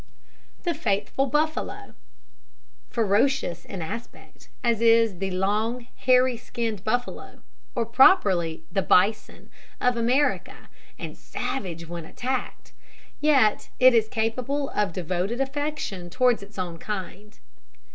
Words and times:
THE 0.63 0.73
FAITHFUL 0.73 1.27
BUFFALO. 1.27 1.93
Ferocious 2.89 3.65
in 3.65 3.83
aspect 3.83 4.49
as 4.63 4.81
is 4.81 5.19
the 5.19 5.29
long 5.29 5.85
hairy 5.95 6.37
skinned 6.37 6.83
buffalo 6.83 7.43
or 7.75 7.85
properly 7.85 8.63
the 8.71 8.81
bison 8.81 9.51
of 9.79 9.97
America, 9.97 10.69
and 10.97 11.15
savage 11.15 11.87
when 11.87 12.05
attacked, 12.05 12.71
yet 13.19 13.69
it 13.79 13.93
is 13.93 14.07
capable 14.09 14.71
of 14.71 14.91
devoted 14.91 15.39
affection 15.39 16.09
towards 16.09 16.41
its 16.41 16.57
own 16.57 16.79
kind. 16.79 17.37